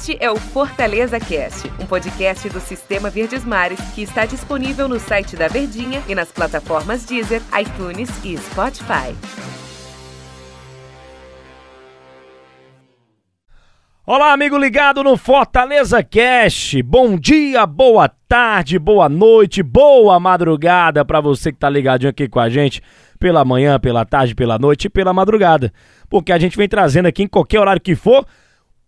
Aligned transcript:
Este 0.00 0.16
é 0.18 0.30
o 0.30 0.36
Fortaleza 0.36 1.20
Cast, 1.20 1.70
um 1.78 1.84
podcast 1.84 2.48
do 2.48 2.58
Sistema 2.58 3.10
Verdes 3.10 3.44
Mares 3.44 3.78
que 3.94 4.00
está 4.00 4.24
disponível 4.24 4.88
no 4.88 4.98
site 4.98 5.36
da 5.36 5.46
Verdinha 5.46 6.02
e 6.08 6.14
nas 6.14 6.32
plataformas 6.32 7.04
Deezer, 7.04 7.42
iTunes 7.60 8.08
e 8.24 8.34
Spotify. 8.38 9.14
Olá, 14.06 14.32
amigo 14.32 14.56
ligado 14.56 15.04
no 15.04 15.18
Fortaleza 15.18 16.02
Cast. 16.02 16.82
Bom 16.82 17.18
dia, 17.18 17.66
boa 17.66 18.08
tarde, 18.08 18.78
boa 18.78 19.06
noite, 19.06 19.62
boa 19.62 20.18
madrugada 20.18 21.04
para 21.04 21.20
você 21.20 21.52
que 21.52 21.58
tá 21.58 21.68
ligadinho 21.68 22.08
aqui 22.08 22.26
com 22.26 22.40
a 22.40 22.48
gente 22.48 22.80
pela 23.18 23.44
manhã, 23.44 23.78
pela 23.78 24.06
tarde, 24.06 24.34
pela 24.34 24.58
noite 24.58 24.86
e 24.86 24.90
pela 24.90 25.12
madrugada. 25.12 25.70
Porque 26.08 26.32
a 26.32 26.38
gente 26.38 26.56
vem 26.56 26.66
trazendo 26.66 27.04
aqui 27.04 27.24
em 27.24 27.28
qualquer 27.28 27.60
horário 27.60 27.82
que 27.82 27.94
for 27.94 28.24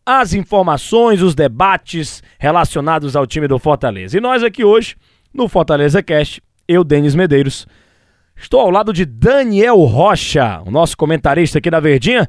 as 0.05 0.35
informações, 0.35 1.23
os 1.23 1.35
debates 1.35 2.23
relacionados 2.39 3.15
ao 3.15 3.27
time 3.27 3.47
do 3.47 3.59
Fortaleza. 3.59 4.19
E 4.19 4.21
nós 4.21 4.43
aqui 4.43 4.65
hoje, 4.65 4.97
no 5.33 5.49
Fortaleza 5.49 6.03
Cast, 6.03 6.43
eu, 6.67 6.85
Denis 6.85 7.15
Medeiros, 7.15 7.67
estou 8.37 8.61
ao 8.61 8.71
lado 8.71 8.93
de 8.93 9.05
Daniel 9.05 9.77
Rocha, 9.77 10.61
o 10.67 10.71
nosso 10.71 10.97
comentarista 10.97 11.59
aqui 11.59 11.71
da 11.71 11.81
Verdinha, 11.81 12.29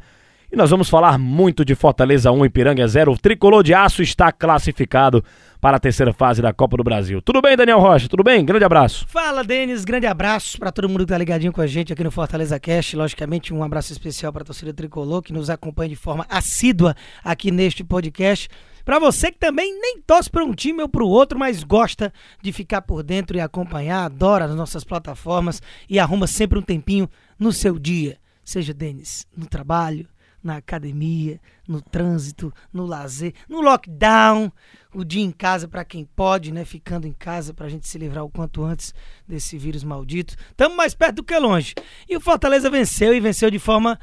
e 0.51 0.55
nós 0.55 0.69
vamos 0.69 0.87
falar 0.87 1.17
muito 1.17 1.65
de 1.65 1.73
Fortaleza 1.73 2.31
1 2.31 2.45
e 2.45 2.49
Piranga 2.49 2.87
0. 2.87 3.13
O 3.13 3.17
tricolor 3.17 3.63
de 3.63 3.73
aço 3.73 4.03
está 4.03 4.31
classificado 4.31 5.23
para 5.63 5.77
a 5.77 5.79
terceira 5.79 6.11
fase 6.11 6.41
da 6.41 6.51
Copa 6.51 6.75
do 6.75 6.83
Brasil. 6.83 7.21
Tudo 7.21 7.41
bem, 7.41 7.55
Daniel 7.55 7.79
Rocha? 7.79 8.09
Tudo 8.09 8.21
bem? 8.21 8.43
Grande 8.43 8.65
abraço. 8.65 9.07
Fala, 9.07 9.45
Denis. 9.45 9.85
Grande 9.85 10.05
abraço 10.05 10.59
para 10.59 10.73
todo 10.73 10.89
mundo 10.89 11.05
que 11.05 11.13
tá 11.13 11.17
ligadinho 11.17 11.53
com 11.53 11.61
a 11.61 11.67
gente 11.67 11.93
aqui 11.93 12.03
no 12.03 12.11
Fortaleza 12.11 12.59
Cast. 12.59 12.97
Logicamente, 12.97 13.53
um 13.53 13.63
abraço 13.63 13.93
especial 13.93 14.33
para 14.33 14.41
a 14.41 14.45
torcida 14.45 14.73
tricolor 14.73 15.21
que 15.21 15.31
nos 15.31 15.49
acompanha 15.49 15.87
de 15.87 15.95
forma 15.95 16.25
assídua 16.27 16.93
aqui 17.23 17.49
neste 17.49 17.81
podcast. 17.81 18.49
Para 18.83 18.99
você 18.99 19.31
que 19.31 19.39
também 19.39 19.79
nem 19.79 20.01
torce 20.01 20.29
para 20.29 20.43
um 20.43 20.53
time 20.53 20.81
ou 20.81 20.89
para 20.89 21.01
o 21.01 21.07
outro, 21.07 21.39
mas 21.39 21.63
gosta 21.63 22.11
de 22.41 22.51
ficar 22.51 22.81
por 22.81 23.01
dentro 23.01 23.37
e 23.37 23.39
acompanhar, 23.39 24.03
adora 24.03 24.43
as 24.43 24.55
nossas 24.55 24.83
plataformas 24.83 25.61
e 25.89 25.97
arruma 25.97 26.27
sempre 26.27 26.59
um 26.59 26.61
tempinho 26.61 27.09
no 27.39 27.53
seu 27.53 27.79
dia. 27.79 28.17
Seja, 28.43 28.73
Denis, 28.73 29.25
no 29.33 29.45
trabalho, 29.45 30.09
na 30.43 30.57
academia, 30.57 31.39
no 31.67 31.81
trânsito, 31.81 32.53
no 32.71 32.85
lazer, 32.85 33.33
no 33.47 33.61
lockdown, 33.61 34.51
o 34.93 35.03
dia 35.03 35.23
em 35.23 35.31
casa 35.31 35.67
para 35.67 35.85
quem 35.85 36.05
pode, 36.05 36.51
né? 36.51 36.65
Ficando 36.65 37.07
em 37.07 37.13
casa 37.13 37.53
para 37.53 37.65
a 37.67 37.69
gente 37.69 37.87
se 37.87 37.97
livrar 37.97 38.25
o 38.25 38.29
quanto 38.29 38.63
antes 38.63 38.93
desse 39.27 39.57
vírus 39.57 39.83
maldito. 39.83 40.35
Estamos 40.51 40.75
mais 40.75 40.93
perto 40.93 41.15
do 41.17 41.23
que 41.23 41.37
longe. 41.39 41.73
E 42.07 42.17
o 42.17 42.21
Fortaleza 42.21 42.69
venceu 42.69 43.15
e 43.15 43.19
venceu 43.19 43.49
de 43.49 43.59
forma. 43.59 43.99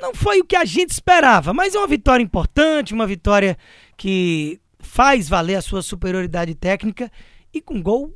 Não 0.00 0.14
foi 0.14 0.40
o 0.40 0.44
que 0.44 0.56
a 0.56 0.64
gente 0.64 0.90
esperava, 0.90 1.52
mas 1.52 1.74
é 1.74 1.78
uma 1.78 1.88
vitória 1.88 2.22
importante, 2.22 2.94
uma 2.94 3.06
vitória 3.06 3.58
que 3.96 4.60
faz 4.78 5.28
valer 5.28 5.56
a 5.56 5.62
sua 5.62 5.82
superioridade 5.82 6.54
técnica 6.54 7.10
e 7.52 7.60
com 7.60 7.82
gol 7.82 8.14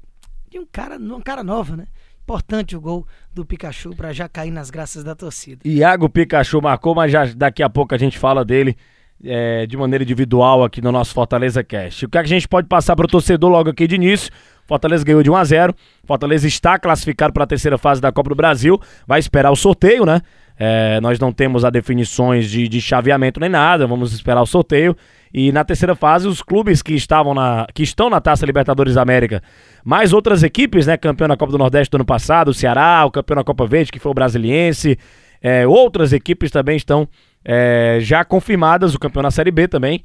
de 0.48 0.58
um 0.58 0.64
cara, 0.64 0.96
um 0.96 1.20
cara 1.20 1.42
nova, 1.42 1.76
né? 1.76 1.86
Importante 2.24 2.74
o 2.74 2.80
gol 2.80 3.06
do 3.34 3.44
Pikachu 3.44 3.94
para 3.94 4.10
já 4.10 4.26
cair 4.26 4.50
nas 4.50 4.70
graças 4.70 5.04
da 5.04 5.14
torcida. 5.14 5.60
Iago 5.62 6.08
Pikachu 6.08 6.60
marcou, 6.62 6.94
mas 6.94 7.12
já 7.12 7.26
daqui 7.26 7.62
a 7.62 7.68
pouco 7.68 7.94
a 7.94 7.98
gente 7.98 8.18
fala 8.18 8.42
dele 8.42 8.74
é, 9.22 9.66
de 9.66 9.76
maneira 9.76 10.02
individual 10.02 10.64
aqui 10.64 10.80
no 10.80 10.90
nosso 10.90 11.12
Fortaleza 11.12 11.62
Cast. 11.62 12.06
O 12.06 12.08
que, 12.08 12.16
é 12.16 12.22
que 12.22 12.26
a 12.26 12.28
gente 12.28 12.48
pode 12.48 12.66
passar 12.66 12.96
para 12.96 13.04
o 13.04 13.08
torcedor 13.08 13.50
logo 13.50 13.68
aqui 13.68 13.86
de 13.86 13.96
início? 13.96 14.32
Fortaleza 14.66 15.04
ganhou 15.04 15.22
de 15.22 15.30
1 15.30 15.36
a 15.36 15.44
0 15.44 15.74
Fortaleza 16.04 16.48
está 16.48 16.78
classificado 16.78 17.34
para 17.34 17.44
a 17.44 17.46
terceira 17.46 17.76
fase 17.76 18.00
da 18.00 18.10
Copa 18.10 18.30
do 18.30 18.34
Brasil. 18.34 18.80
Vai 19.06 19.20
esperar 19.20 19.50
o 19.50 19.56
sorteio, 19.56 20.06
né? 20.06 20.22
É, 20.58 21.00
nós 21.00 21.18
não 21.18 21.32
temos 21.32 21.64
a 21.64 21.70
definições 21.70 22.48
de, 22.48 22.68
de 22.68 22.80
chaveamento 22.80 23.40
nem 23.40 23.48
nada. 23.48 23.86
Vamos 23.86 24.12
esperar 24.12 24.42
o 24.42 24.46
sorteio. 24.46 24.96
E 25.32 25.50
na 25.50 25.64
terceira 25.64 25.96
fase, 25.96 26.28
os 26.28 26.40
clubes 26.40 26.80
que 26.80 26.94
estavam 26.94 27.34
na 27.34 27.66
que 27.74 27.82
estão 27.82 28.08
na 28.08 28.20
Taça 28.20 28.46
Libertadores 28.46 28.94
da 28.94 29.02
América, 29.02 29.42
mais 29.84 30.12
outras 30.12 30.44
equipes, 30.44 30.86
né, 30.86 30.96
campeão 30.96 31.26
da 31.26 31.36
Copa 31.36 31.50
do 31.50 31.58
Nordeste 31.58 31.90
do 31.90 31.96
ano 31.96 32.04
passado, 32.04 32.48
o 32.48 32.54
Ceará, 32.54 33.04
o 33.04 33.10
campeão 33.10 33.36
da 33.36 33.44
Copa 33.44 33.66
Verde, 33.66 33.90
que 33.90 33.98
foi 33.98 34.12
o 34.12 34.14
Brasiliense, 34.14 34.96
é, 35.42 35.66
outras 35.66 36.12
equipes 36.12 36.52
também 36.52 36.76
estão 36.76 37.08
é, 37.44 37.98
já 38.00 38.24
confirmadas, 38.24 38.94
o 38.94 38.98
campeão 38.98 39.24
da 39.24 39.30
Série 39.32 39.50
B 39.50 39.66
também, 39.66 40.04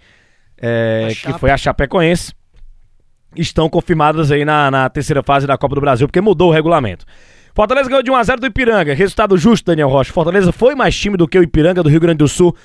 é, 0.58 1.10
que 1.14 1.32
foi 1.34 1.52
a 1.52 1.58
Chapecoense, 1.58 2.34
estão 3.36 3.70
confirmadas 3.70 4.32
aí 4.32 4.44
na, 4.44 4.72
na 4.72 4.90
terceira 4.90 5.22
fase 5.22 5.46
da 5.46 5.58
Copa 5.60 5.76
do 5.76 5.82
Brasil, 5.82 6.08
porque 6.08 6.20
mudou 6.20 6.50
o 6.50 6.54
regulamento. 6.54 7.06
Fortaleza 7.60 7.90
ganhou 7.90 8.02
de 8.02 8.10
1x0 8.10 8.40
do 8.40 8.46
Ipiranga. 8.46 8.94
Resultado 8.94 9.38
justo, 9.38 9.66
Daniel 9.66 9.90
Rocha. 9.90 10.14
Fortaleza 10.14 10.50
foi 10.50 10.76
mais 10.76 10.98
time 10.98 11.18
do 11.18 11.28
que 11.28 11.38
o 11.38 11.44
Ipiranga 11.44 11.84
do 11.84 11.90
Rio 11.90 12.00
Grande 12.00 12.20
do 12.20 12.28
Sul 12.30 12.56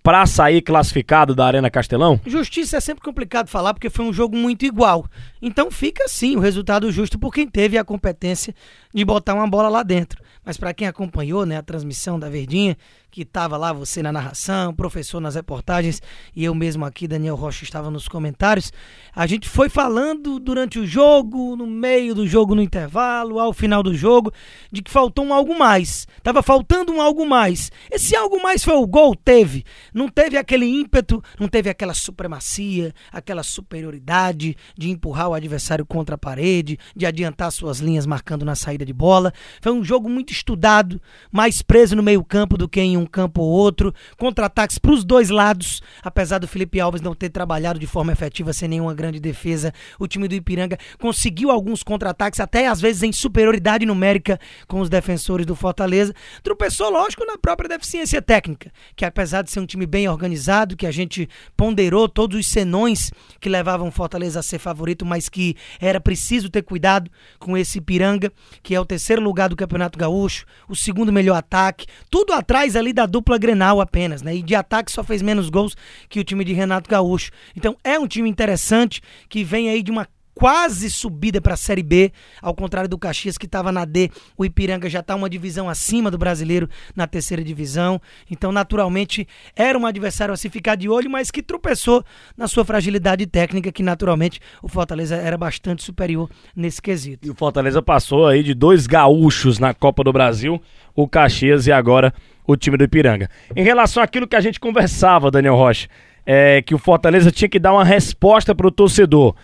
para 0.00 0.24
sair 0.26 0.62
classificado 0.62 1.34
da 1.34 1.44
Arena 1.44 1.68
Castelão? 1.68 2.20
Justiça 2.24 2.76
é 2.76 2.80
sempre 2.80 3.02
complicado 3.02 3.48
falar 3.48 3.74
porque 3.74 3.90
foi 3.90 4.04
um 4.04 4.12
jogo 4.12 4.36
muito 4.36 4.64
igual. 4.64 5.06
Então 5.46 5.70
fica 5.70 6.08
sim 6.08 6.36
o 6.36 6.40
resultado 6.40 6.90
justo 6.90 7.18
por 7.18 7.30
quem 7.30 7.46
teve 7.46 7.76
a 7.76 7.84
competência 7.84 8.54
de 8.94 9.04
botar 9.04 9.34
uma 9.34 9.46
bola 9.46 9.68
lá 9.68 9.82
dentro. 9.82 10.24
Mas 10.42 10.56
para 10.56 10.72
quem 10.72 10.88
acompanhou 10.88 11.44
né, 11.44 11.58
a 11.58 11.62
transmissão 11.62 12.18
da 12.18 12.30
Verdinha, 12.30 12.78
que 13.10 13.22
estava 13.22 13.56
lá 13.56 13.72
você 13.72 14.02
na 14.02 14.10
narração, 14.10 14.74
professor 14.74 15.20
nas 15.20 15.36
reportagens 15.36 16.02
e 16.34 16.44
eu 16.44 16.54
mesmo 16.54 16.84
aqui, 16.84 17.06
Daniel 17.06 17.36
Rocha, 17.36 17.62
estava 17.62 17.90
nos 17.90 18.08
comentários. 18.08 18.72
A 19.14 19.26
gente 19.26 19.48
foi 19.48 19.68
falando 19.68 20.40
durante 20.40 20.78
o 20.78 20.86
jogo, 20.86 21.54
no 21.56 21.66
meio 21.66 22.14
do 22.14 22.26
jogo, 22.26 22.54
no 22.54 22.62
intervalo, 22.62 23.38
ao 23.38 23.52
final 23.52 23.82
do 23.82 23.94
jogo, 23.94 24.32
de 24.72 24.82
que 24.82 24.90
faltou 24.90 25.24
um 25.24 25.32
algo 25.32 25.56
mais. 25.56 26.08
Tava 26.22 26.42
faltando 26.42 26.92
um 26.92 27.00
algo 27.00 27.24
mais. 27.24 27.70
Esse 27.90 28.16
algo 28.16 28.42
mais 28.42 28.64
foi 28.64 28.74
o 28.74 28.86
gol, 28.86 29.14
teve. 29.14 29.64
Não 29.92 30.08
teve 30.08 30.36
aquele 30.36 30.66
ímpeto, 30.66 31.22
não 31.38 31.48
teve 31.48 31.70
aquela 31.70 31.94
supremacia, 31.94 32.92
aquela 33.12 33.42
superioridade 33.42 34.56
de 34.76 34.90
empurrar 34.90 35.28
o 35.28 35.33
adversário 35.34 35.84
contra 35.84 36.14
a 36.14 36.18
parede, 36.18 36.78
de 36.94 37.06
adiantar 37.06 37.50
suas 37.52 37.78
linhas 37.78 38.06
marcando 38.06 38.44
na 38.44 38.54
saída 38.54 38.84
de 38.84 38.92
bola. 38.92 39.32
Foi 39.60 39.72
um 39.72 39.84
jogo 39.84 40.08
muito 40.08 40.32
estudado, 40.32 41.00
mais 41.30 41.62
preso 41.62 41.96
no 41.96 42.02
meio-campo 42.02 42.56
do 42.56 42.68
que 42.68 42.80
em 42.80 42.96
um 42.96 43.06
campo 43.06 43.42
ou 43.42 43.50
outro, 43.50 43.94
contra-ataques 44.18 44.78
para 44.78 44.92
os 44.92 45.04
dois 45.04 45.30
lados, 45.30 45.82
apesar 46.02 46.38
do 46.38 46.48
Felipe 46.48 46.80
Alves 46.80 47.00
não 47.00 47.14
ter 47.14 47.30
trabalhado 47.30 47.78
de 47.78 47.86
forma 47.86 48.12
efetiva 48.12 48.52
sem 48.52 48.68
nenhuma 48.68 48.94
grande 48.94 49.20
defesa, 49.20 49.72
o 49.98 50.06
time 50.06 50.28
do 50.28 50.34
Ipiranga 50.34 50.78
conseguiu 50.98 51.50
alguns 51.50 51.82
contra-ataques, 51.82 52.40
até 52.40 52.66
às 52.66 52.80
vezes 52.80 53.02
em 53.02 53.12
superioridade 53.12 53.86
numérica 53.86 54.38
com 54.66 54.80
os 54.80 54.88
defensores 54.88 55.46
do 55.46 55.54
Fortaleza. 55.54 56.14
Tropeçou, 56.42 56.90
lógico, 56.90 57.24
na 57.24 57.38
própria 57.38 57.68
deficiência 57.68 58.20
técnica, 58.20 58.70
que 58.96 59.04
apesar 59.04 59.42
de 59.42 59.50
ser 59.50 59.60
um 59.60 59.66
time 59.66 59.86
bem 59.86 60.08
organizado, 60.08 60.76
que 60.76 60.86
a 60.86 60.90
gente 60.90 61.28
ponderou 61.56 62.08
todos 62.08 62.38
os 62.38 62.46
senões 62.46 63.10
que 63.40 63.48
levavam 63.48 63.88
o 63.88 63.92
Fortaleza 63.92 64.40
a 64.40 64.42
ser 64.42 64.58
favorito, 64.58 65.04
mas 65.04 65.23
que 65.28 65.56
era 65.80 66.00
preciso 66.00 66.48
ter 66.48 66.62
cuidado 66.62 67.10
com 67.38 67.56
esse 67.56 67.78
Ipiranga, 67.78 68.32
que 68.62 68.74
é 68.74 68.80
o 68.80 68.84
terceiro 68.84 69.22
lugar 69.22 69.48
do 69.48 69.56
Campeonato 69.56 69.98
Gaúcho, 69.98 70.46
o 70.68 70.76
segundo 70.76 71.12
melhor 71.12 71.36
ataque, 71.36 71.86
tudo 72.10 72.32
atrás 72.32 72.76
ali 72.76 72.92
da 72.92 73.06
dupla 73.06 73.38
Grenal 73.38 73.80
apenas, 73.80 74.22
né? 74.22 74.36
E 74.36 74.42
de 74.42 74.54
ataque 74.54 74.92
só 74.92 75.02
fez 75.02 75.22
menos 75.22 75.48
gols 75.48 75.76
que 76.08 76.20
o 76.20 76.24
time 76.24 76.44
de 76.44 76.52
Renato 76.52 76.88
Gaúcho. 76.88 77.30
Então 77.56 77.76
é 77.82 77.98
um 77.98 78.06
time 78.06 78.28
interessante 78.28 79.00
que 79.28 79.44
vem 79.44 79.68
aí 79.68 79.82
de 79.82 79.90
uma 79.90 80.06
quase 80.34 80.90
subida 80.90 81.40
para 81.40 81.54
a 81.54 81.56
Série 81.56 81.82
B, 81.82 82.12
ao 82.42 82.54
contrário 82.54 82.88
do 82.88 82.98
Caxias 82.98 83.38
que 83.38 83.46
estava 83.46 83.70
na 83.70 83.84
D, 83.84 84.10
o 84.36 84.44
Ipiranga 84.44 84.90
já 84.90 85.00
está 85.00 85.14
uma 85.14 85.30
divisão 85.30 85.68
acima 85.68 86.10
do 86.10 86.18
brasileiro 86.18 86.68
na 86.94 87.06
terceira 87.06 87.42
divisão. 87.42 88.00
Então, 88.30 88.50
naturalmente, 88.50 89.26
era 89.54 89.78
um 89.78 89.86
adversário 89.86 90.34
a 90.34 90.36
se 90.36 90.50
ficar 90.50 90.74
de 90.74 90.88
olho, 90.88 91.10
mas 91.10 91.30
que 91.30 91.42
tropeçou 91.42 92.04
na 92.36 92.48
sua 92.48 92.64
fragilidade 92.64 93.26
técnica, 93.26 93.70
que 93.70 93.82
naturalmente 93.82 94.40
o 94.62 94.68
Fortaleza 94.68 95.16
era 95.16 95.38
bastante 95.38 95.82
superior 95.82 96.28
nesse 96.54 96.82
quesito. 96.82 97.26
E 97.26 97.30
o 97.30 97.34
Fortaleza 97.34 97.80
passou 97.80 98.26
aí 98.26 98.42
de 98.42 98.54
dois 98.54 98.86
gaúchos 98.86 99.58
na 99.58 99.72
Copa 99.72 100.02
do 100.02 100.12
Brasil, 100.12 100.60
o 100.94 101.06
Caxias 101.06 101.66
e 101.66 101.72
agora 101.72 102.12
o 102.46 102.56
time 102.56 102.76
do 102.76 102.84
Ipiranga. 102.84 103.30
Em 103.56 103.62
relação 103.62 104.02
àquilo 104.02 104.26
que 104.26 104.36
a 104.36 104.40
gente 104.40 104.60
conversava, 104.60 105.30
Daniel 105.30 105.56
Rocha, 105.56 105.88
é 106.26 106.62
que 106.62 106.74
o 106.74 106.78
Fortaleza 106.78 107.30
tinha 107.30 107.48
que 107.48 107.58
dar 107.58 107.72
uma 107.72 107.84
resposta 107.84 108.54
para 108.54 108.66
o 108.66 108.70
torcedor 108.70 109.34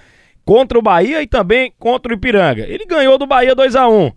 contra 0.50 0.76
o 0.76 0.82
Bahia 0.82 1.22
e 1.22 1.28
também 1.28 1.72
contra 1.78 2.12
o 2.12 2.16
Ipiranga. 2.16 2.66
Ele 2.66 2.84
ganhou 2.84 3.16
do 3.16 3.24
Bahia 3.24 3.54
2 3.54 3.76
a 3.76 3.88
1 3.88 4.10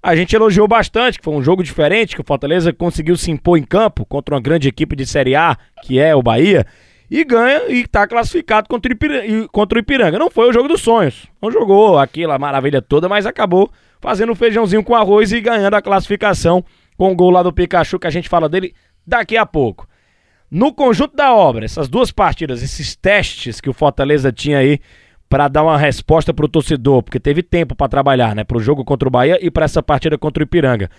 A 0.00 0.14
gente 0.14 0.36
elogiou 0.36 0.68
bastante, 0.68 1.18
que 1.18 1.24
foi 1.24 1.34
um 1.34 1.42
jogo 1.42 1.64
diferente, 1.64 2.14
que 2.14 2.20
o 2.20 2.24
Fortaleza 2.24 2.72
conseguiu 2.72 3.16
se 3.16 3.28
impor 3.32 3.58
em 3.58 3.64
campo 3.64 4.06
contra 4.06 4.36
uma 4.36 4.40
grande 4.40 4.68
equipe 4.68 4.94
de 4.94 5.04
Série 5.04 5.34
A, 5.34 5.58
que 5.82 5.98
é 5.98 6.14
o 6.14 6.22
Bahia, 6.22 6.64
e 7.10 7.24
ganha 7.24 7.62
e 7.68 7.80
está 7.80 8.06
classificado 8.06 8.68
contra 8.68 8.88
o, 8.88 8.94
Ipiranga, 8.94 9.48
contra 9.48 9.78
o 9.78 9.80
Ipiranga. 9.80 10.16
Não 10.16 10.30
foi 10.30 10.48
o 10.48 10.52
jogo 10.52 10.68
dos 10.68 10.80
sonhos. 10.80 11.26
Não 11.42 11.50
jogou 11.50 11.98
aquela 11.98 12.38
maravilha 12.38 12.80
toda, 12.80 13.08
mas 13.08 13.26
acabou 13.26 13.68
fazendo 14.00 14.30
um 14.30 14.36
feijãozinho 14.36 14.84
com 14.84 14.94
arroz 14.94 15.32
e 15.32 15.40
ganhando 15.40 15.74
a 15.74 15.82
classificação 15.82 16.64
com 16.96 17.10
o 17.10 17.16
gol 17.16 17.32
lá 17.32 17.42
do 17.42 17.52
Pikachu, 17.52 17.98
que 17.98 18.06
a 18.06 18.10
gente 18.10 18.28
fala 18.28 18.48
dele 18.48 18.72
daqui 19.04 19.36
a 19.36 19.44
pouco. 19.44 19.88
No 20.48 20.72
conjunto 20.72 21.16
da 21.16 21.34
obra, 21.34 21.64
essas 21.64 21.88
duas 21.88 22.12
partidas, 22.12 22.62
esses 22.62 22.94
testes 22.94 23.60
que 23.60 23.68
o 23.68 23.72
Fortaleza 23.72 24.30
tinha 24.30 24.58
aí 24.58 24.78
para 25.30 25.46
dar 25.46 25.62
uma 25.62 25.78
resposta 25.78 26.34
para 26.34 26.44
o 26.44 26.48
torcedor, 26.48 27.04
porque 27.04 27.20
teve 27.20 27.40
tempo 27.40 27.76
para 27.76 27.88
trabalhar, 27.88 28.34
né? 28.34 28.42
Para 28.42 28.58
o 28.58 28.60
jogo 28.60 28.84
contra 28.84 29.08
o 29.08 29.12
Bahia 29.12 29.38
e 29.40 29.48
para 29.48 29.64
essa 29.64 29.80
partida 29.80 30.18
contra 30.18 30.42
o 30.42 30.44
Ipiranga. 30.44 30.90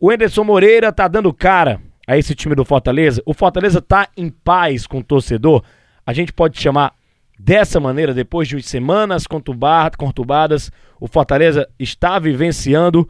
O 0.00 0.12
Enderson 0.12 0.44
Moreira 0.44 0.92
tá 0.92 1.08
dando 1.08 1.34
cara 1.34 1.80
a 2.06 2.16
esse 2.16 2.36
time 2.36 2.54
do 2.54 2.64
Fortaleza. 2.64 3.20
O 3.26 3.34
Fortaleza 3.34 3.82
tá 3.82 4.08
em 4.16 4.30
paz 4.30 4.86
com 4.86 4.98
o 4.98 5.04
torcedor. 5.04 5.64
A 6.06 6.12
gente 6.12 6.32
pode 6.32 6.60
chamar 6.60 6.94
dessa 7.36 7.80
maneira, 7.80 8.14
depois 8.14 8.46
de 8.46 8.62
semanas 8.62 9.26
conturbadas, 9.26 10.70
o 11.00 11.08
Fortaleza 11.08 11.68
está 11.76 12.16
vivenciando 12.20 13.08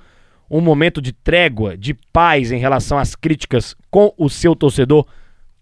um 0.50 0.62
momento 0.62 1.02
de 1.02 1.12
trégua, 1.12 1.76
de 1.76 1.92
paz 2.10 2.50
em 2.50 2.58
relação 2.58 2.96
às 2.96 3.14
críticas 3.14 3.76
com 3.90 4.14
o 4.16 4.30
seu 4.30 4.56
torcedor 4.56 5.06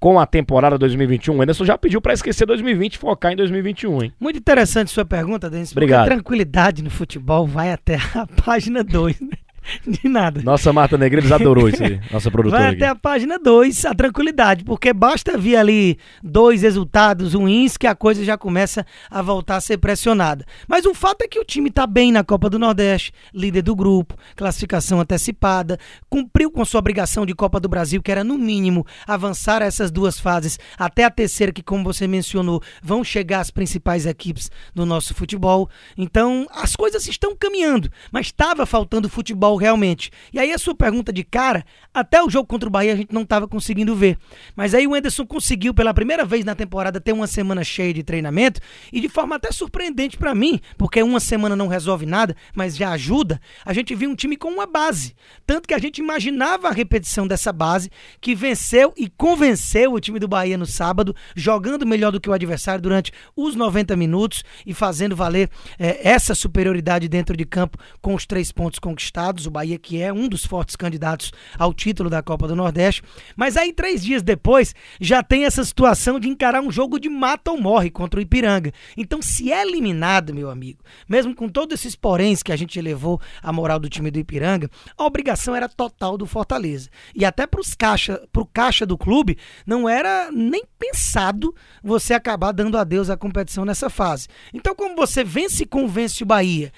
com 0.03 0.19
a 0.19 0.27
temporada 0.27 0.77
2021. 0.77 1.37
O 1.37 1.43
Anderson 1.43 1.65
já 1.65 1.79
pediu 1.79 2.01
para 2.01 2.13
esquecer 2.13 2.45
2020 2.45 2.95
e 2.95 2.99
focar 2.99 3.31
em 3.31 3.37
2021, 3.37 4.03
hein? 4.03 4.13
Muito 4.19 4.37
interessante 4.37 4.91
sua 4.91 5.05
pergunta, 5.05 5.49
Denis. 5.49 5.71
Obrigado. 5.71 6.07
Tranquilidade 6.07 6.83
no 6.83 6.91
futebol 6.91 7.47
vai 7.47 7.71
até 7.71 7.99
a 8.13 8.27
página 8.45 8.83
2, 8.83 9.21
né? 9.21 9.29
De 9.87 10.09
nada. 10.09 10.43
Nossa 10.43 10.73
Marta 10.73 10.99
Negreiros 10.99 11.31
adorou 11.31 11.69
isso 11.69 11.83
aí, 11.83 12.01
nossa 12.11 12.31
produtora. 12.31 12.63
Vai 12.63 12.73
aqui. 12.73 12.83
até 12.83 12.89
a 12.89 12.95
página 12.95 13.39
2, 13.39 13.85
a 13.87 13.95
tranquilidade, 13.95 14.65
porque 14.65 14.93
basta 14.93 15.39
vir 15.39 15.57
ali 15.57 15.99
dois 16.23 16.63
resultados 16.63 17.35
ruins 17.35 17.77
que 17.77 17.87
a 17.87 17.95
coisa 17.95 18.25
já 18.25 18.37
começa 18.37 18.85
a 19.11 19.23
voltar 19.23 19.57
a 19.57 19.61
ser 19.61 19.79
pressionada. 19.79 20.45
Mas 20.67 20.85
o 20.85 20.95
fato 20.95 21.23
é 21.23 21.29
que 21.29 21.39
o 21.39 21.45
time 21.45 21.69
está 21.69 21.87
bem 21.87 22.13
na 22.13 22.25
Copa 22.25 22.51
do 22.51 22.59
Nordeste, 22.59 23.13
líder 23.33 23.63
do 23.63 23.75
grupo, 23.75 24.17
classificação 24.37 25.01
antecipada, 25.01 25.79
cumpriu 26.09 26.51
com 26.51 26.65
sua 26.65 26.81
obrigação 26.81 27.25
de 27.25 27.35
Copa 27.35 27.61
do 27.61 27.69
Brasil, 27.69 28.03
que 28.03 28.11
era 28.11 28.25
no 28.25 28.37
mínimo 28.39 28.87
avançar 29.07 29.63
essas 29.63 29.91
duas 29.91 30.19
fases 30.19 30.59
até 30.79 31.05
a 31.05 31.11
terceira, 31.11 31.53
que 31.53 31.63
como 31.63 31.85
você 31.85 32.07
mencionou, 32.07 32.63
vão 32.83 33.05
chegar 33.05 33.41
as 33.41 33.51
principais 33.51 34.07
equipes 34.07 34.51
do 34.75 34.85
nosso 34.85 35.15
futebol. 35.15 35.69
Então, 35.97 36.47
as 36.51 36.77
coisas 36.77 37.07
estão 37.07 37.37
caminhando, 37.37 37.91
mas 38.11 38.27
estava 38.27 38.67
faltando 38.67 39.09
futebol 39.09 39.52
realmente. 39.57 40.11
E 40.33 40.39
aí 40.39 40.53
a 40.53 40.59
sua 40.59 40.75
pergunta 40.75 41.13
de 41.13 41.25
cara, 41.25 41.65
até 41.93 42.23
o 42.23 42.31
jogo 42.31 42.47
contra 42.47 42.69
o 42.69 42.73
Bahia 42.73 42.93
a 42.93 42.97
gente 42.97 43.13
não 43.13 43.23
estava 43.23 43.47
conseguindo 43.49 43.95
ver. 43.95 44.19
Mas 44.57 44.75
aí 44.75 44.87
o 44.87 44.97
Enderson 44.97 45.27
conseguiu 45.27 45.75
pela 45.75 45.95
primeira 45.95 46.25
vez 46.25 46.45
na 46.45 46.55
temporada 46.55 47.01
ter 47.01 47.13
uma 47.13 47.27
semana 47.27 47.65
cheia 47.65 47.93
de 47.93 48.03
treinamento 48.03 48.61
e 48.93 49.01
de 49.01 49.09
forma 49.09 49.37
até 49.37 49.51
surpreendente 49.53 50.17
para 50.17 50.35
mim, 50.35 50.61
porque 50.77 51.03
uma 51.03 51.21
semana 51.21 51.57
não 51.57 51.69
resolve 51.69 52.07
nada, 52.07 52.37
mas 52.55 52.77
já 52.77 52.91
ajuda. 52.91 53.41
A 53.65 53.73
gente 53.73 53.95
viu 53.95 54.11
um 54.11 54.15
time 54.15 54.37
com 54.37 54.49
uma 54.49 54.67
base, 54.67 55.15
tanto 55.47 55.69
que 55.69 55.75
a 55.75 55.79
gente 55.79 55.99
imaginava 55.99 56.69
a 56.69 56.73
repetição 56.73 57.27
dessa 57.27 57.53
base 57.53 57.91
que 58.21 58.35
venceu 58.35 58.93
e 58.97 59.09
convenceu 59.09 59.93
o 59.93 60.01
time 60.01 60.19
do 60.19 60.29
Bahia 60.29 60.57
no 60.57 60.67
sábado, 60.67 61.15
jogando 61.35 61.87
melhor 61.87 62.11
do 62.11 62.21
que 62.21 62.31
o 62.31 62.33
adversário 62.33 62.83
durante 62.83 63.13
os 63.37 63.55
90 63.55 63.97
minutos 63.97 64.43
e 64.67 64.75
fazendo 64.75 65.17
valer 65.17 65.49
é, 65.79 66.09
essa 66.09 66.35
superioridade 66.35 67.09
dentro 67.09 67.37
de 67.37 67.45
campo 67.45 67.79
com 68.01 68.15
os 68.15 68.27
três 68.27 68.53
pontos 68.53 68.79
conquistados. 68.79 69.42
O 69.47 69.51
Bahia 69.51 69.79
que 69.79 70.01
é 70.01 70.13
um 70.13 70.29
dos 70.29 70.45
fortes 70.45 70.77
candidatos 70.77 71.33
ao 71.59 71.73
título 71.73 72.09
da 72.09 72.23
Copa 72.23 72.47
do 72.49 72.57
Nordeste. 72.57 73.03
Mas 73.37 73.57
aí, 73.57 73.73
três 73.73 74.03
dias 74.03 74.23
depois, 74.23 74.75
já 75.01 75.23
tem 75.23 75.45
essa 75.45 75.65
situação 75.65 76.19
de 76.19 76.29
encarar 76.29 76.61
um 76.63 76.71
jogo 76.71 76.99
de 76.99 77.09
mata 77.09 77.51
ou 77.51 77.61
morre 77.61 77.91
contra 77.91 78.19
o 78.19 78.23
Ipiranga. 78.23 78.73
Então, 78.97 79.21
se 79.21 79.53
é 79.53 79.63
eliminado, 79.63 80.35
meu 80.35 80.51
amigo, 80.51 80.83
mesmo 81.09 81.35
com 81.35 81.49
todos 81.49 81.79
esses 81.79 81.95
poréns 81.95 82.43
que 82.43 82.53
a 82.53 82.57
gente 82.57 82.79
elevou 82.79 83.21
a 83.43 83.53
moral 83.53 83.79
do 83.79 83.89
time 83.89 84.11
do 84.11 84.19
Ipiranga, 84.19 84.71
a 84.97 85.05
obrigação 85.05 85.55
era 85.55 85.69
total 85.69 86.17
do 86.17 86.27
Fortaleza. 86.27 86.89
E 87.15 87.25
até 87.25 87.47
para 87.47 87.61
os 87.61 87.75
caixa, 87.75 88.23
pro 88.33 88.47
caixa 88.47 88.87
do 88.87 88.99
clube, 88.99 89.37
não 89.67 89.89
era 89.89 90.31
nem 90.31 90.65
pensado 90.79 91.55
você 91.83 92.15
acabar 92.15 92.53
dando 92.53 92.79
adeus 92.79 93.11
à 93.11 93.17
competição 93.17 93.65
nessa 93.65 93.89
fase. 93.89 94.29
Então, 94.53 94.75
como 94.75 94.97
você 94.97 95.25
vence 95.25 95.63
e 95.63 95.67
convence 95.67 96.23
o 96.23 96.27
Bahia, 96.27 96.73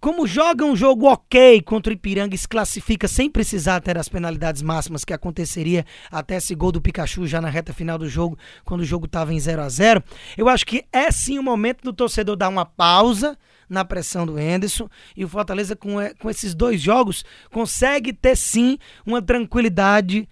como 0.00 0.26
joga 0.26 0.64
um 0.64 0.74
jogo 0.74 1.06
ok 1.06 1.60
contra 1.60 1.92
o 1.92 1.94
Ipiranga 1.94 2.34
e 2.34 2.38
se 2.38 2.48
classifica 2.48 3.06
sem 3.06 3.30
precisar 3.30 3.80
ter 3.80 3.98
as 3.98 4.08
penalidades 4.08 4.62
máximas 4.62 5.04
que 5.04 5.12
aconteceria 5.12 5.84
até 6.10 6.36
esse 6.36 6.54
gol 6.54 6.72
do 6.72 6.80
Pikachu 6.80 7.26
já 7.26 7.40
na 7.40 7.50
reta 7.50 7.74
final 7.74 7.98
do 7.98 8.08
jogo, 8.08 8.38
quando 8.64 8.80
o 8.80 8.84
jogo 8.84 9.04
estava 9.04 9.34
em 9.34 9.38
0 9.38 9.60
a 9.60 9.68
0 9.68 10.02
eu 10.38 10.48
acho 10.48 10.66
que 10.66 10.84
é 10.90 11.10
sim 11.10 11.38
o 11.38 11.42
momento 11.42 11.82
do 11.82 11.92
torcedor 11.92 12.34
dar 12.34 12.48
uma 12.48 12.64
pausa 12.64 13.36
na 13.68 13.84
pressão 13.84 14.24
do 14.24 14.38
Henderson 14.38 14.88
e 15.14 15.24
o 15.24 15.28
Fortaleza 15.28 15.76
com, 15.76 15.96
com 16.18 16.30
esses 16.30 16.54
dois 16.54 16.80
jogos 16.80 17.24
consegue 17.52 18.12
ter 18.12 18.36
sim 18.36 18.78
uma 19.04 19.20
tranquilidade 19.20 20.26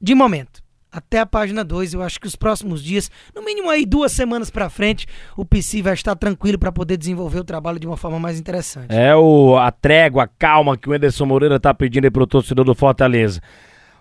de 0.00 0.14
momento 0.14 0.62
até 0.98 1.20
a 1.20 1.26
página 1.26 1.64
2. 1.64 1.94
Eu 1.94 2.02
acho 2.02 2.20
que 2.20 2.26
os 2.26 2.36
próximos 2.36 2.82
dias, 2.82 3.10
no 3.34 3.42
mínimo 3.42 3.70
aí 3.70 3.86
duas 3.86 4.12
semanas 4.12 4.50
para 4.50 4.68
frente, 4.68 5.06
o 5.36 5.44
PC 5.44 5.82
vai 5.82 5.94
estar 5.94 6.14
tranquilo 6.14 6.58
para 6.58 6.70
poder 6.70 6.96
desenvolver 6.96 7.38
o 7.38 7.44
trabalho 7.44 7.78
de 7.78 7.86
uma 7.86 7.96
forma 7.96 8.18
mais 8.18 8.38
interessante. 8.38 8.94
É 8.94 9.14
o, 9.16 9.56
a 9.56 9.70
trégua, 9.70 10.24
a 10.24 10.28
calma 10.28 10.76
que 10.76 10.88
o 10.88 10.94
Ederson 10.94 11.26
Moreira 11.26 11.58
tá 11.58 11.72
pedindo 11.72 12.04
aí 12.04 12.10
pro 12.10 12.26
torcedor 12.26 12.64
do 12.64 12.74
Fortaleza. 12.74 13.40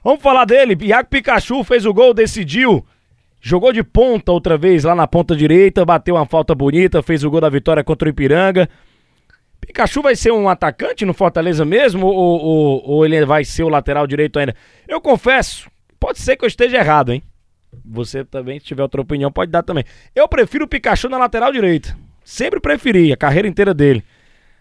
Vamos 0.03 0.21
falar 0.21 0.45
dele. 0.45 0.77
Iago 0.81 1.09
Pikachu 1.09 1.63
fez 1.63 1.85
o 1.85 1.94
gol, 1.94 2.13
decidiu. 2.13 2.85
Jogou 3.39 3.71
de 3.71 3.83
ponta 3.83 4.31
outra 4.31 4.57
vez 4.57 4.83
lá 4.83 4.95
na 4.95 5.07
ponta 5.07 5.35
direita, 5.35 5.85
bateu 5.85 6.15
uma 6.15 6.25
falta 6.25 6.55
bonita, 6.55 7.03
fez 7.03 7.23
o 7.23 7.29
gol 7.29 7.39
da 7.39 7.49
vitória 7.49 7.83
contra 7.83 8.07
o 8.07 8.09
Ipiranga. 8.09 8.67
Pikachu 9.61 10.01
vai 10.01 10.15
ser 10.15 10.31
um 10.31 10.49
atacante 10.49 11.05
no 11.05 11.13
Fortaleza 11.13 11.63
mesmo 11.65 12.07
ou, 12.07 12.41
ou, 12.41 12.89
ou 12.89 13.05
ele 13.05 13.25
vai 13.25 13.44
ser 13.44 13.63
o 13.63 13.69
lateral 13.69 14.07
direito 14.07 14.39
ainda? 14.39 14.55
Eu 14.88 15.01
confesso, 15.01 15.69
Pode 15.99 16.19
ser 16.19 16.35
que 16.35 16.45
eu 16.45 16.47
esteja 16.47 16.77
errado, 16.77 17.11
hein? 17.11 17.23
Você 17.85 18.23
também, 18.23 18.59
se 18.59 18.65
tiver 18.65 18.83
outra 18.83 19.01
opinião, 19.01 19.31
pode 19.31 19.51
dar 19.51 19.63
também. 19.63 19.83
Eu 20.15 20.27
prefiro 20.27 20.65
o 20.65 20.67
Pikachu 20.67 21.09
na 21.09 21.17
lateral 21.17 21.51
direita. 21.51 21.97
Sempre 22.23 22.59
preferi, 22.59 23.11
a 23.11 23.17
carreira 23.17 23.47
inteira 23.47 23.73
dele. 23.73 24.03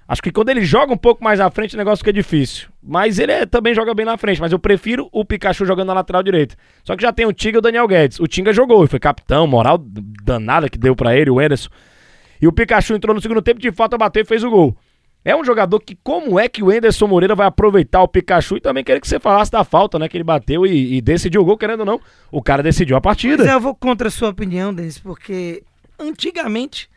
Acho 0.08 0.22
que 0.22 0.30
quando 0.30 0.50
ele 0.50 0.64
joga 0.64 0.92
um 0.92 0.96
pouco 0.96 1.22
mais 1.22 1.40
à 1.40 1.50
frente, 1.50 1.74
o 1.74 1.78
negócio 1.78 1.98
fica 1.98 2.12
difícil. 2.12 2.68
Mas 2.80 3.18
ele 3.18 3.32
é, 3.32 3.44
também 3.44 3.74
joga 3.74 3.92
bem 3.92 4.06
na 4.06 4.16
frente. 4.16 4.40
Mas 4.40 4.52
eu 4.52 4.58
prefiro 4.58 5.08
o 5.10 5.24
Pikachu 5.24 5.66
jogando 5.66 5.88
na 5.88 5.94
lateral 5.94 6.22
direita. 6.22 6.54
Só 6.84 6.94
que 6.94 7.02
já 7.02 7.12
tem 7.12 7.26
o 7.26 7.32
Tinga 7.32 7.56
e 7.56 7.58
o 7.58 7.62
Daniel 7.62 7.88
Guedes. 7.88 8.20
O 8.20 8.26
Tinga 8.28 8.52
jogou 8.52 8.84
e 8.84 8.88
foi 8.88 9.00
capitão, 9.00 9.46
moral 9.48 9.78
danada 9.78 10.68
que 10.68 10.78
deu 10.78 10.94
para 10.94 11.16
ele, 11.16 11.30
o 11.30 11.40
Anderson. 11.40 11.70
E 12.40 12.46
o 12.46 12.52
Pikachu 12.52 12.94
entrou 12.94 13.14
no 13.14 13.20
segundo 13.20 13.42
tempo 13.42 13.60
de 13.60 13.72
falta, 13.72 13.98
bateu 13.98 14.22
e 14.22 14.24
fez 14.24 14.44
o 14.44 14.50
gol. 14.50 14.76
É 15.26 15.34
um 15.34 15.44
jogador 15.44 15.80
que, 15.80 15.98
como 16.04 16.38
é 16.38 16.48
que 16.48 16.62
o 16.62 16.72
Enderson 16.72 17.08
Moreira 17.08 17.34
vai 17.34 17.48
aproveitar 17.48 18.00
o 18.00 18.06
Pikachu? 18.06 18.58
E 18.58 18.60
também 18.60 18.84
queria 18.84 19.00
que 19.00 19.08
você 19.08 19.18
falasse 19.18 19.50
da 19.50 19.64
falta, 19.64 19.98
né? 19.98 20.08
Que 20.08 20.16
ele 20.16 20.22
bateu 20.22 20.64
e, 20.64 20.98
e 20.98 21.00
decidiu 21.00 21.40
o 21.40 21.44
gol, 21.44 21.58
querendo 21.58 21.80
ou 21.80 21.86
não. 21.86 22.00
O 22.30 22.40
cara 22.40 22.62
decidiu 22.62 22.96
a 22.96 23.00
partida. 23.00 23.42
Mas 23.42 23.52
eu 23.52 23.58
vou 23.58 23.74
contra 23.74 24.06
a 24.06 24.10
sua 24.10 24.28
opinião, 24.28 24.72
Denis, 24.72 25.00
porque 25.00 25.64
antigamente 25.98 26.88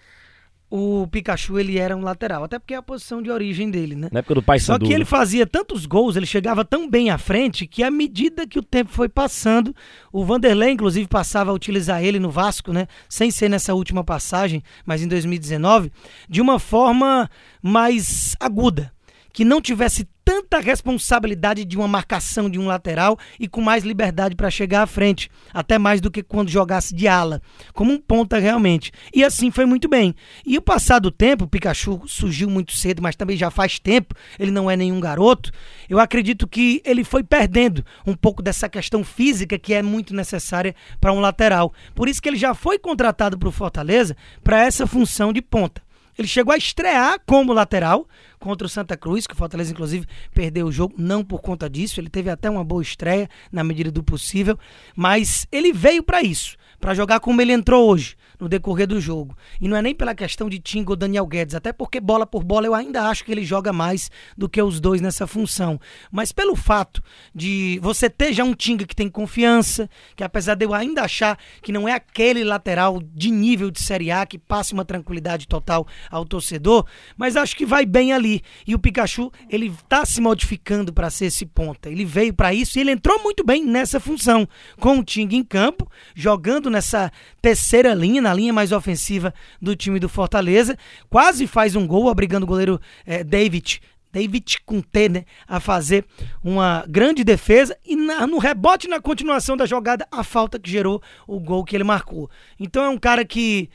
o 0.70 1.08
Pikachu 1.08 1.58
ele 1.58 1.80
era 1.80 1.98
um 1.98 2.02
lateral, 2.02 2.44
até 2.44 2.60
porque 2.60 2.74
é 2.74 2.78
a 2.78 2.82
posição 2.82 3.22
de 3.22 3.32
origem 3.32 3.72
dele, 3.72 3.96
né? 3.96 4.10
Na 4.12 4.20
época 4.20 4.36
do 4.36 4.44
Pai 4.44 4.60
Só 4.60 4.78
que 4.78 4.94
ele 4.94 5.06
fazia 5.06 5.48
tantos 5.48 5.86
gols, 5.86 6.16
ele 6.16 6.28
chegava 6.28 6.64
tão 6.64 6.88
bem 6.88 7.10
à 7.10 7.18
frente 7.18 7.66
que 7.66 7.82
à 7.82 7.90
medida 7.90 8.46
que 8.46 8.60
o 8.60 8.64
tempo 8.64 8.92
foi 8.92 9.10
passando, 9.10 9.76
o 10.12 10.24
Vanderlei 10.24 10.72
inclusive 10.72 11.08
passava 11.08 11.50
a 11.50 11.54
utilizar 11.54 12.04
ele 12.04 12.20
no 12.20 12.30
Vasco, 12.30 12.72
né? 12.72 12.88
Sem 13.08 13.32
ser 13.32 13.50
nessa 13.50 13.74
última 13.74 14.04
passagem, 14.04 14.64
mas 14.86 15.02
em 15.02 15.08
2019, 15.08 15.92
de 16.30 16.40
uma 16.40 16.60
forma 16.60 17.30
mais 17.62 18.36
aguda, 18.40 18.92
que 19.34 19.44
não 19.44 19.60
tivesse 19.62 20.08
tanta 20.40 20.60
responsabilidade 20.60 21.66
de 21.66 21.76
uma 21.76 21.88
marcação 21.88 22.50
de 22.50 22.58
um 22.58 22.66
lateral 22.66 23.18
e 23.38 23.48
com 23.48 23.62
mais 23.62 23.84
liberdade 23.84 24.36
para 24.36 24.50
chegar 24.50 24.84
à 24.84 24.88
frente, 24.88 25.30
até 25.54 25.78
mais 25.78 26.00
do 26.00 26.10
que 26.10 26.24
quando 26.24 26.50
jogasse 26.50 26.96
de 26.96 27.08
ala, 27.08 27.42
como 27.74 27.92
um 27.92 28.00
ponta 28.00 28.40
realmente. 28.40 28.92
E 29.14 29.24
assim 29.24 29.52
foi 29.52 29.66
muito 29.66 29.90
bem. 29.90 30.16
E 30.46 30.58
o 30.58 30.62
passar 30.62 31.00
do 31.00 31.12
tempo, 31.12 31.44
o 31.44 31.48
Pikachu 31.48 32.02
surgiu 32.08 32.50
muito 32.50 32.72
cedo, 32.72 33.02
mas 33.02 33.18
também 33.18 33.36
já 33.36 33.52
faz 33.52 33.80
tempo, 33.80 34.16
ele 34.40 34.52
não 34.52 34.72
é 34.72 34.78
nenhum 34.78 35.00
garoto. 35.00 35.52
Eu 35.90 36.00
acredito 36.00 36.48
que 36.48 36.82
ele 36.86 37.04
foi 37.04 37.22
perdendo 37.24 37.84
um 38.08 38.16
pouco 38.16 38.42
dessa 38.42 38.70
questão 38.70 39.04
física 39.04 39.60
que 39.60 39.74
é 39.74 39.82
muito 39.82 40.16
necessária 40.16 40.74
para 41.02 41.12
um 41.12 41.20
lateral. 41.20 41.74
Por 41.94 42.08
isso 42.08 42.22
que 42.22 42.30
ele 42.30 42.38
já 42.38 42.54
foi 42.54 42.80
contratado 42.80 43.38
para 43.38 43.50
o 43.50 43.52
Fortaleza 43.52 44.16
para 44.42 44.64
essa 44.64 44.88
função 44.88 45.34
de 45.34 45.42
ponta. 45.42 45.89
Ele 46.20 46.28
chegou 46.28 46.54
a 46.54 46.58
estrear 46.58 47.18
como 47.26 47.54
lateral 47.54 48.06
contra 48.40 48.68
o 48.68 48.70
Santa 48.70 48.98
Cruz, 48.98 49.26
que 49.26 49.34
o 49.34 49.38
Fortaleza, 49.38 49.72
inclusive, 49.72 50.06
perdeu 50.34 50.68
o 50.68 50.72
jogo, 50.72 50.94
não 50.98 51.24
por 51.24 51.42
conta 51.42 51.70
disso. 51.70 51.98
Ele 51.98 52.10
teve 52.10 52.30
até 52.30 52.50
uma 52.50 52.62
boa 52.62 52.82
estreia, 52.82 53.30
na 53.50 53.64
medida 53.64 53.90
do 53.90 54.04
possível, 54.04 54.60
mas 54.94 55.48
ele 55.50 55.72
veio 55.72 56.04
para 56.04 56.22
isso, 56.22 56.58
para 56.80 56.94
jogar 56.94 57.20
como 57.20 57.42
ele 57.42 57.52
entrou 57.52 57.90
hoje 57.90 58.16
no 58.40 58.48
decorrer 58.48 58.88
do 58.88 59.02
jogo. 59.02 59.38
E 59.60 59.68
não 59.68 59.76
é 59.76 59.82
nem 59.82 59.94
pela 59.94 60.16
questão 60.16 60.50
de 60.50 60.60
Tinga 60.60 60.92
ou 60.92 60.96
Daniel 60.96 61.28
Guedes, 61.28 61.56
até 61.56 61.74
porque 61.74 62.00
bola 62.00 62.26
por 62.26 62.44
bola 62.44 62.66
eu 62.66 62.74
ainda 62.74 63.04
acho 63.04 63.26
que 63.26 63.32
ele 63.32 63.44
joga 63.44 63.74
mais 63.74 64.10
do 64.38 64.48
que 64.48 64.62
os 64.62 64.80
dois 64.80 65.02
nessa 65.02 65.28
função. 65.28 65.80
Mas 66.10 66.32
pelo 66.32 66.56
fato 66.56 67.04
de 67.36 67.80
você 67.82 68.10
ter 68.10 68.32
já 68.34 68.44
um 68.44 68.54
Tinga 68.54 68.86
que 68.86 68.96
tem 68.96 69.10
confiança, 69.10 69.90
que 70.16 70.24
apesar 70.24 70.56
de 70.56 70.66
eu 70.66 70.74
ainda 70.74 71.04
achar 71.04 71.38
que 71.62 71.72
não 71.72 71.88
é 71.88 71.94
aquele 71.94 72.44
lateral 72.44 73.02
de 73.02 73.30
nível 73.30 73.70
de 73.70 73.82
Série 73.82 74.12
A 74.12 74.26
que 74.26 74.38
passe 74.38 74.74
uma 74.74 74.86
tranquilidade 74.86 75.48
total 75.48 75.86
ao 76.10 76.24
torcedor, 76.24 76.86
mas 77.18 77.36
acho 77.36 77.56
que 77.56 77.66
vai 77.66 77.86
bem 77.86 78.14
ali. 78.14 78.42
E 78.66 78.74
o 78.74 78.80
Pikachu, 78.80 79.32
ele 79.50 79.74
tá 79.90 80.06
se 80.06 80.22
modificando 80.22 80.94
para 80.94 81.10
ser 81.10 81.26
esse 81.26 81.46
ponta. 81.46 81.90
Ele 81.90 82.06
veio 82.06 82.34
para 82.34 82.54
isso 82.54 82.78
e 82.78 82.82
ele 82.82 82.92
entrou 82.92 83.22
muito 83.22 83.44
bem 83.44 83.66
nessa 83.66 84.00
função, 84.00 84.48
com 84.80 85.00
o 85.00 85.04
Tinga 85.04 85.36
em 85.36 85.44
campo, 85.44 85.90
jogando 86.16 86.69
nessa 86.70 87.12
terceira 87.42 87.94
linha, 87.94 88.22
na 88.22 88.34
linha 88.34 88.54
mais 88.54 88.72
ofensiva 88.72 89.34
do 89.62 89.76
time 89.76 90.00
do 90.00 90.10
Fortaleza. 90.10 90.78
Quase 91.10 91.48
faz 91.48 91.76
um 91.76 91.86
gol, 91.86 92.08
obrigando 92.08 92.46
o 92.46 92.48
goleiro 92.48 92.80
é, 93.06 93.24
David 93.24 93.82
David 94.12 94.58
T, 94.92 95.10
né, 95.10 95.26
a 95.48 95.60
fazer 95.60 96.04
uma 96.44 96.84
grande 96.88 97.24
defesa 97.24 97.78
e 97.86 97.96
na, 97.96 98.26
no 98.26 98.40
rebote 98.40 98.88
na 98.88 99.00
continuação 99.00 99.56
da 99.56 99.66
jogada 99.66 100.08
a 100.12 100.24
falta 100.24 100.60
que 100.60 100.70
gerou 100.70 101.02
o 101.28 101.40
gol 101.40 101.64
que 101.64 101.76
ele 101.76 101.84
marcou. 101.84 102.30
Então 102.60 102.84
é 102.84 102.90
um 102.90 102.98
cara 102.98 103.24
que 103.24 103.70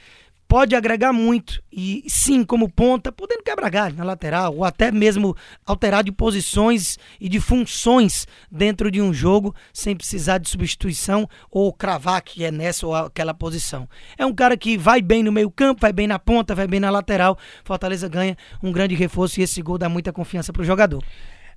pode 0.48 0.74
agregar 0.74 1.12
muito. 1.12 1.62
E 1.72 2.04
sim, 2.06 2.44
como 2.44 2.68
ponta, 2.68 3.10
podendo 3.10 3.42
quebrar 3.42 3.70
galho 3.70 3.96
na 3.96 4.04
lateral, 4.04 4.54
ou 4.56 4.64
até 4.64 4.90
mesmo 4.90 5.36
alterar 5.66 6.04
de 6.04 6.12
posições 6.12 6.98
e 7.20 7.28
de 7.28 7.40
funções 7.40 8.26
dentro 8.50 8.90
de 8.90 9.00
um 9.00 9.12
jogo, 9.12 9.54
sem 9.72 9.96
precisar 9.96 10.38
de 10.38 10.48
substituição 10.48 11.28
ou 11.50 11.72
cravar 11.72 12.22
que 12.22 12.44
é 12.44 12.50
nessa 12.50 12.86
ou 12.86 12.94
aquela 12.94 13.34
posição. 13.34 13.88
É 14.16 14.24
um 14.24 14.34
cara 14.34 14.56
que 14.56 14.76
vai 14.76 15.02
bem 15.02 15.22
no 15.22 15.32
meio-campo, 15.32 15.80
vai 15.80 15.92
bem 15.92 16.06
na 16.06 16.18
ponta, 16.18 16.54
vai 16.54 16.66
bem 16.66 16.80
na 16.80 16.90
lateral. 16.90 17.36
Fortaleza 17.64 18.08
ganha 18.08 18.36
um 18.62 18.70
grande 18.72 18.94
reforço 18.94 19.40
e 19.40 19.42
esse 19.42 19.60
gol 19.60 19.78
dá 19.78 19.88
muita 19.88 20.12
confiança 20.12 20.52
pro 20.52 20.64
jogador. 20.64 21.02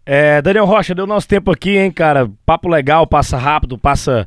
É, 0.05 0.41
Daniel 0.41 0.65
Rocha, 0.65 0.95
deu 0.95 1.05
nosso 1.05 1.27
tempo 1.27 1.51
aqui, 1.51 1.77
hein, 1.77 1.91
cara? 1.91 2.31
Papo 2.45 2.69
legal, 2.69 3.05
passa 3.05 3.37
rápido, 3.37 3.77
passa 3.77 4.25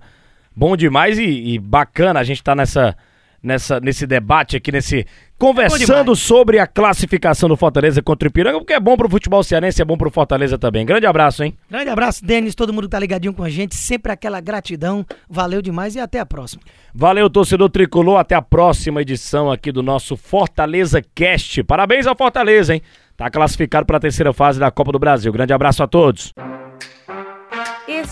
bom 0.54 0.76
demais 0.76 1.18
e, 1.18 1.24
e 1.24 1.58
bacana 1.58 2.20
a 2.20 2.24
gente 2.24 2.42
tá 2.42 2.54
nessa 2.54 2.94
nessa, 3.42 3.80
nesse 3.80 4.06
debate 4.06 4.56
aqui, 4.56 4.70
nesse. 4.70 5.06
Conversando 5.38 6.14
sobre 6.14 6.58
a 6.58 6.66
classificação 6.66 7.48
do 7.48 7.56
Fortaleza 7.56 8.02
contra 8.02 8.26
o 8.26 8.30
Ipiranga, 8.30 8.58
porque 8.58 8.74
é 8.74 8.80
bom 8.80 8.94
pro 8.94 9.08
futebol 9.08 9.42
cearense, 9.42 9.80
é 9.80 9.84
bom 9.84 9.96
pro 9.96 10.10
Fortaleza 10.10 10.58
também. 10.58 10.84
Grande 10.84 11.06
abraço, 11.06 11.42
hein? 11.42 11.56
Grande 11.70 11.88
abraço, 11.88 12.22
Denis, 12.22 12.54
todo 12.54 12.74
mundo 12.74 12.88
tá 12.88 12.98
ligadinho 12.98 13.32
com 13.32 13.42
a 13.42 13.48
gente, 13.48 13.74
sempre 13.74 14.12
aquela 14.12 14.38
gratidão. 14.38 15.04
Valeu 15.30 15.62
demais 15.62 15.96
e 15.96 16.00
até 16.00 16.20
a 16.20 16.26
próxima. 16.26 16.62
Valeu, 16.94 17.30
torcedor 17.30 17.70
tricolor, 17.70 18.18
até 18.18 18.34
a 18.34 18.42
próxima 18.42 19.00
edição 19.00 19.50
aqui 19.50 19.72
do 19.72 19.82
nosso 19.82 20.14
Fortaleza 20.14 21.02
Cast. 21.14 21.62
Parabéns 21.62 22.06
ao 22.06 22.14
Fortaleza, 22.14 22.74
hein? 22.74 22.82
Tá 23.16 23.30
classificado 23.30 23.86
para 23.86 23.96
a 23.96 24.00
terceira 24.00 24.34
fase 24.34 24.60
da 24.60 24.70
Copa 24.70 24.92
do 24.92 24.98
Brasil. 24.98 25.32
Grande 25.32 25.54
abraço 25.54 25.82
a 25.82 25.86
todos. 25.86 26.34